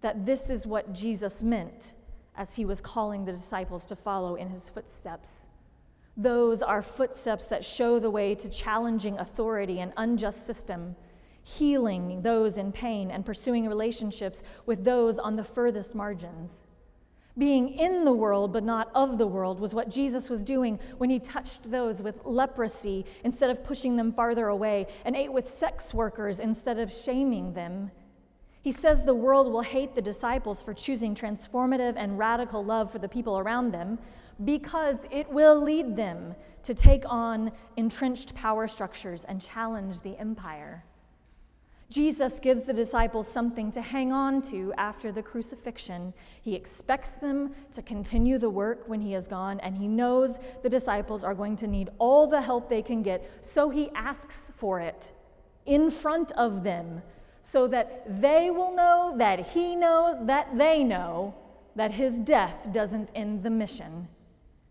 that 0.00 0.24
this 0.24 0.50
is 0.50 0.66
what 0.66 0.92
Jesus 0.92 1.42
meant 1.42 1.92
as 2.36 2.56
he 2.56 2.64
was 2.64 2.80
calling 2.80 3.24
the 3.24 3.32
disciples 3.32 3.86
to 3.86 3.96
follow 3.96 4.34
in 4.34 4.48
his 4.48 4.68
footsteps. 4.70 5.46
Those 6.16 6.62
are 6.62 6.82
footsteps 6.82 7.48
that 7.48 7.64
show 7.64 7.98
the 7.98 8.10
way 8.10 8.34
to 8.36 8.48
challenging 8.48 9.18
authority 9.18 9.80
and 9.80 9.92
unjust 9.96 10.46
system, 10.46 10.94
healing 11.42 12.22
those 12.22 12.56
in 12.56 12.70
pain, 12.72 13.10
and 13.10 13.26
pursuing 13.26 13.68
relationships 13.68 14.42
with 14.64 14.84
those 14.84 15.18
on 15.18 15.36
the 15.36 15.44
furthest 15.44 15.94
margins. 15.94 16.64
Being 17.36 17.68
in 17.68 18.04
the 18.04 18.12
world 18.12 18.52
but 18.52 18.62
not 18.62 18.90
of 18.94 19.18
the 19.18 19.26
world 19.26 19.58
was 19.58 19.74
what 19.74 19.90
Jesus 19.90 20.30
was 20.30 20.44
doing 20.44 20.78
when 20.98 21.10
he 21.10 21.18
touched 21.18 21.68
those 21.68 22.00
with 22.00 22.24
leprosy 22.24 23.04
instead 23.24 23.50
of 23.50 23.64
pushing 23.64 23.96
them 23.96 24.12
farther 24.12 24.46
away, 24.46 24.86
and 25.04 25.16
ate 25.16 25.32
with 25.32 25.48
sex 25.48 25.92
workers 25.92 26.38
instead 26.38 26.78
of 26.78 26.92
shaming 26.92 27.52
them. 27.54 27.90
He 28.64 28.72
says 28.72 29.02
the 29.02 29.14
world 29.14 29.52
will 29.52 29.60
hate 29.60 29.94
the 29.94 30.00
disciples 30.00 30.62
for 30.62 30.72
choosing 30.72 31.14
transformative 31.14 31.96
and 31.98 32.18
radical 32.18 32.64
love 32.64 32.90
for 32.90 32.98
the 32.98 33.10
people 33.10 33.38
around 33.38 33.72
them 33.72 33.98
because 34.42 35.00
it 35.10 35.30
will 35.30 35.62
lead 35.62 35.96
them 35.96 36.34
to 36.62 36.72
take 36.72 37.04
on 37.06 37.52
entrenched 37.76 38.34
power 38.34 38.66
structures 38.66 39.26
and 39.26 39.38
challenge 39.38 40.00
the 40.00 40.16
empire. 40.16 40.82
Jesus 41.90 42.40
gives 42.40 42.62
the 42.62 42.72
disciples 42.72 43.28
something 43.28 43.70
to 43.70 43.82
hang 43.82 44.14
on 44.14 44.40
to 44.40 44.72
after 44.78 45.12
the 45.12 45.22
crucifixion. 45.22 46.14
He 46.40 46.54
expects 46.54 47.10
them 47.10 47.52
to 47.74 47.82
continue 47.82 48.38
the 48.38 48.48
work 48.48 48.88
when 48.88 49.02
he 49.02 49.14
is 49.14 49.28
gone, 49.28 49.60
and 49.60 49.76
he 49.76 49.86
knows 49.86 50.38
the 50.62 50.70
disciples 50.70 51.22
are 51.22 51.34
going 51.34 51.56
to 51.56 51.66
need 51.66 51.90
all 51.98 52.26
the 52.26 52.40
help 52.40 52.70
they 52.70 52.80
can 52.80 53.02
get, 53.02 53.44
so 53.44 53.68
he 53.68 53.90
asks 53.94 54.50
for 54.56 54.80
it 54.80 55.12
in 55.66 55.90
front 55.90 56.32
of 56.32 56.64
them 56.64 57.02
so 57.44 57.68
that 57.68 58.22
they 58.22 58.50
will 58.50 58.74
know 58.74 59.14
that 59.18 59.48
he 59.48 59.76
knows 59.76 60.16
that 60.26 60.56
they 60.56 60.82
know 60.82 61.34
that 61.76 61.92
his 61.92 62.18
death 62.18 62.72
doesn't 62.72 63.12
end 63.14 63.42
the 63.42 63.50
mission. 63.50 64.08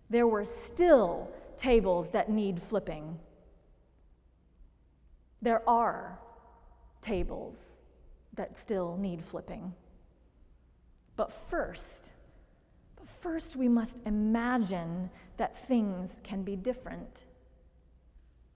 There 0.09 0.25
were 0.25 0.43
still 0.43 1.29
tables 1.55 2.09
that 2.09 2.29
need 2.29 2.59
flipping. 2.59 3.19
There 5.39 5.61
are 5.69 6.17
tables 6.99 7.75
that 8.33 8.57
still 8.57 8.97
need 8.97 9.23
flipping. 9.23 9.75
But 11.15 11.31
first, 11.31 12.13
but 12.95 13.07
first 13.07 13.55
we 13.55 13.67
must 13.67 14.01
imagine 14.07 15.11
that 15.37 15.55
things 15.55 16.21
can 16.23 16.41
be 16.41 16.55
different. 16.55 17.25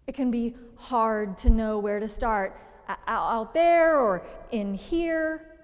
It 0.08 0.16
can 0.16 0.32
be 0.32 0.56
hard 0.76 1.38
to 1.40 1.52
know 1.52 1.78
where 1.78 2.00
to 2.00 2.08
start 2.08 2.60
out 3.08 3.54
there 3.54 4.00
or 4.00 4.24
in 4.52 4.74
here. 4.74 5.58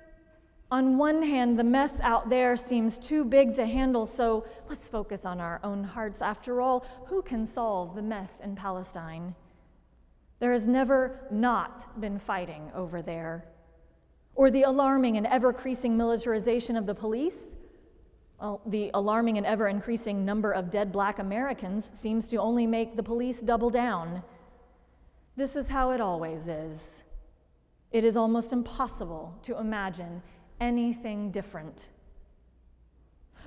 On 0.72 0.98
one 0.98 1.22
hand, 1.22 1.60
the 1.60 1.64
mess 1.64 2.02
out 2.02 2.30
there 2.30 2.56
seems 2.56 2.98
too 2.98 3.24
big 3.24 3.54
to 3.56 3.66
handle, 3.66 4.08
so 4.08 4.44
let's 4.68 4.90
focus 4.90 5.26
on 5.26 5.40
our 5.40 5.60
own 5.64 5.84
hearts. 5.84 6.22
After 6.22 6.62
all, 6.62 6.86
who 7.06 7.22
can 7.22 7.46
solve 7.46 7.96
the 7.96 8.02
mess 8.02 8.40
in 8.40 8.56
Palestine? 8.56 9.36
There 10.40 10.52
has 10.52 10.68
never 10.68 11.28
not 11.30 12.02
been 12.02 12.18
fighting 12.18 12.72
over 12.74 13.02
there. 13.02 13.46
Or 14.36 14.50
the 14.50 14.64
alarming 14.64 15.16
and 15.16 15.28
ever 15.28 15.52
increasing 15.52 15.96
militarization 15.96 16.76
of 16.76 16.88
the 16.88 16.96
police? 16.96 17.56
Well, 18.42 18.60
the 18.66 18.90
alarming 18.94 19.38
and 19.38 19.46
ever 19.46 19.68
increasing 19.68 20.26
number 20.26 20.52
of 20.52 20.72
dead 20.72 20.92
black 20.92 21.20
Americans 21.20 21.92
seems 21.94 22.28
to 22.30 22.38
only 22.38 22.66
make 22.66 22.96
the 22.96 23.04
police 23.04 23.42
double 23.42 23.70
down. 23.70 24.24
This 25.36 25.56
is 25.56 25.70
how 25.70 25.92
it 25.92 26.02
always 26.02 26.48
is. 26.48 27.04
It 27.94 28.04
is 28.04 28.18
almost 28.18 28.52
impossible 28.52 29.38
to 29.44 29.58
imagine 29.60 30.24
anything 30.60 31.30
different. 31.30 31.90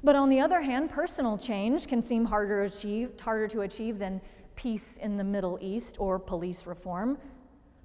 But 0.04 0.14
on 0.14 0.28
the 0.28 0.38
other 0.38 0.60
hand, 0.60 0.88
personal 0.88 1.36
change 1.36 1.88
can 1.88 2.00
seem 2.00 2.26
harder 2.26 2.64
to 2.68 2.76
achieve, 2.76 3.20
harder 3.20 3.48
to 3.48 3.62
achieve 3.62 3.98
than 3.98 4.20
peace 4.54 4.98
in 4.98 5.16
the 5.16 5.24
Middle 5.24 5.58
East 5.60 5.96
or 5.98 6.20
police 6.20 6.64
reform. 6.64 7.18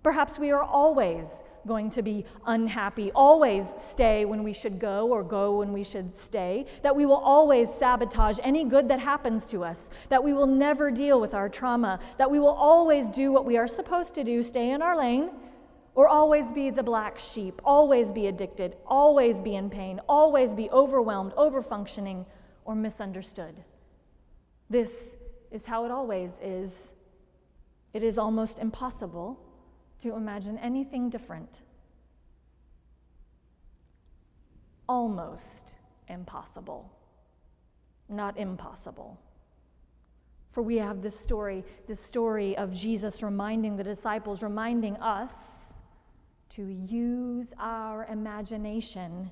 Perhaps 0.04 0.38
we 0.38 0.52
are 0.52 0.64
always 0.64 1.44
going 1.68 1.90
to 1.92 2.02
be 2.02 2.26
unhappy, 2.46 3.12
always 3.14 3.74
stay 3.78 4.26
when 4.26 4.44
we 4.44 4.54
should 4.54 4.80
go 4.80 5.08
or 5.08 5.24
go 5.24 5.58
when 5.58 5.74
we 5.74 5.84
should 5.84 6.14
stay, 6.14 6.66
that 6.82 6.96
we 6.96 7.06
will 7.06 7.18
always 7.18 7.72
sabotage 7.72 8.40
any 8.44 8.64
good 8.64 8.88
that 8.90 9.00
happens 9.00 9.48
to 9.48 9.64
us, 9.64 9.90
that 10.10 10.24
we 10.24 10.34
will 10.34 10.48
never 10.48 10.90
deal 10.90 11.22
with 11.22 11.34
our 11.34 11.50
trauma, 11.50 12.00
that 12.18 12.30
we 12.30 12.40
will 12.40 12.54
always 12.54 13.10
do 13.10 13.32
what 13.32 13.46
we 13.46 13.58
are 13.58 13.68
supposed 13.68 14.16
to 14.16 14.24
do, 14.24 14.42
stay 14.42 14.72
in 14.72 14.82
our 14.82 14.98
lane, 14.98 15.30
or 15.94 16.08
always 16.08 16.52
be 16.52 16.70
the 16.70 16.84
black 16.84 17.20
sheep, 17.20 17.62
always 17.66 18.12
be 18.12 18.28
addicted, 18.28 18.78
always 18.86 19.42
be 19.42 19.56
in 19.56 19.70
pain, 19.70 20.00
always 20.08 20.54
be 20.54 20.70
overwhelmed, 20.70 21.34
overfunctioning, 21.34 22.26
or 22.64 22.76
misunderstood. 22.76 23.56
This 24.70 25.18
is 25.52 25.66
how 25.66 25.86
it 25.86 25.92
always 25.92 26.40
is. 26.42 26.94
It 27.94 28.04
is 28.04 28.18
almost 28.18 28.60
impossible 28.60 29.38
to 30.00 30.16
imagine 30.16 30.58
anything 30.60 31.10
different. 31.10 31.62
Almost 34.88 35.76
impossible, 36.08 36.90
not 38.08 38.38
impossible. 38.38 39.20
For 40.52 40.62
we 40.62 40.78
have 40.78 41.02
this 41.02 41.18
story, 41.18 41.64
this 41.88 42.00
story 42.00 42.58
of 42.58 42.74
Jesus 42.74 43.24
reminding 43.24 43.78
the 43.78 43.84
disciples, 43.84 44.44
reminding 44.44 44.98
us 44.98 45.61
to 46.52 46.68
use 46.68 47.54
our 47.60 48.06
imagination. 48.06 49.32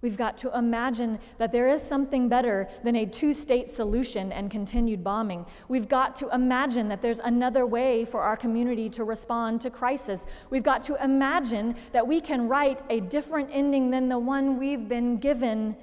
We've 0.00 0.16
got 0.16 0.36
to 0.38 0.58
imagine 0.58 1.20
that 1.38 1.52
there 1.52 1.68
is 1.68 1.80
something 1.80 2.28
better 2.28 2.68
than 2.82 2.96
a 2.96 3.06
two 3.06 3.32
state 3.32 3.70
solution 3.70 4.32
and 4.32 4.50
continued 4.50 5.04
bombing. 5.04 5.46
We've 5.68 5.88
got 5.88 6.16
to 6.16 6.28
imagine 6.30 6.88
that 6.88 7.00
there's 7.00 7.20
another 7.20 7.64
way 7.64 8.04
for 8.04 8.22
our 8.22 8.36
community 8.36 8.90
to 8.90 9.04
respond 9.04 9.60
to 9.60 9.70
crisis. 9.70 10.26
We've 10.50 10.64
got 10.64 10.82
to 10.84 11.02
imagine 11.02 11.76
that 11.92 12.04
we 12.04 12.20
can 12.20 12.48
write 12.48 12.82
a 12.90 12.98
different 12.98 13.50
ending 13.52 13.92
than 13.92 14.08
the 14.08 14.18
one 14.18 14.58
we've 14.58 14.88
been 14.88 15.18
given. 15.18 15.76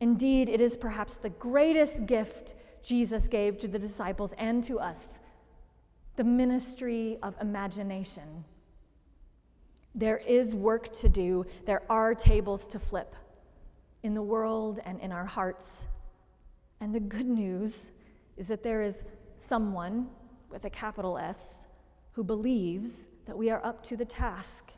Indeed, 0.00 0.48
it 0.48 0.60
is 0.60 0.76
perhaps 0.76 1.14
the 1.14 1.30
greatest 1.30 2.06
gift 2.06 2.56
Jesus 2.82 3.28
gave 3.28 3.58
to 3.58 3.68
the 3.68 3.78
disciples 3.78 4.34
and 4.38 4.64
to 4.64 4.80
us 4.80 5.20
the 6.16 6.24
ministry 6.24 7.18
of 7.22 7.36
imagination. 7.40 8.44
There 9.96 10.18
is 10.18 10.54
work 10.54 10.92
to 10.98 11.08
do, 11.08 11.46
there 11.64 11.82
are 11.90 12.14
tables 12.14 12.66
to 12.68 12.78
flip 12.78 13.16
in 14.02 14.12
the 14.12 14.22
world 14.22 14.78
and 14.84 15.00
in 15.00 15.10
our 15.10 15.24
hearts. 15.24 15.84
And 16.80 16.94
the 16.94 17.00
good 17.00 17.26
news 17.26 17.90
is 18.36 18.48
that 18.48 18.62
there 18.62 18.82
is 18.82 19.04
someone 19.38 20.08
with 20.50 20.66
a 20.66 20.70
capital 20.70 21.16
S 21.16 21.66
who 22.12 22.22
believes 22.22 23.08
that 23.24 23.36
we 23.36 23.50
are 23.50 23.64
up 23.64 23.82
to 23.84 23.96
the 23.96 24.04
task. 24.04 24.70